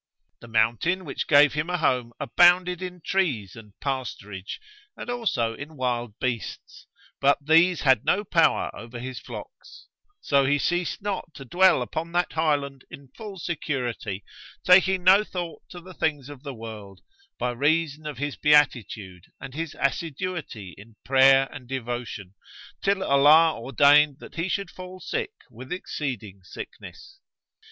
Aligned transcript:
The 0.39 0.47
mountain 0.47 1.05
which 1.05 1.27
gave 1.27 1.53
him 1.53 1.69
a 1.69 1.77
home 1.77 2.11
abounded 2.19 2.81
in 2.81 3.01
trees 3.01 3.55
and 3.55 3.79
pasturage 3.79 4.57
and 4.97 5.11
also 5.11 5.53
in 5.53 5.77
wild 5.77 6.17
beasts, 6.17 6.87
but 7.19 7.37
these 7.39 7.81
had 7.81 8.03
no 8.03 8.23
power 8.23 8.75
over 8.75 8.97
his 8.97 9.19
flocks; 9.19 9.89
so 10.19 10.43
he 10.47 10.57
ceased 10.57 11.03
not 11.03 11.31
to 11.35 11.45
dwell 11.45 11.83
upon 11.83 12.13
that 12.13 12.33
highland 12.33 12.83
in 12.89 13.09
full 13.09 13.37
security, 13.37 14.23
taking 14.65 15.03
no 15.03 15.23
thought 15.23 15.61
to 15.69 15.79
the 15.79 15.93
things 15.93 16.29
of 16.29 16.41
the 16.41 16.55
world, 16.55 17.01
by 17.37 17.51
reason 17.51 18.07
of 18.07 18.17
his 18.17 18.35
beatitude 18.35 19.25
and 19.39 19.53
his 19.53 19.75
assiduity 19.79 20.73
in 20.79 20.95
prayer 21.05 21.47
and 21.53 21.67
devotion, 21.67 22.33
till 22.81 23.03
Allah 23.03 23.53
ordained 23.55 24.17
that 24.17 24.33
he 24.33 24.49
should 24.49 24.71
fall 24.71 24.99
sick 24.99 25.29
with 25.51 25.71
exceeding 25.71 26.41
sickness. 26.41 27.19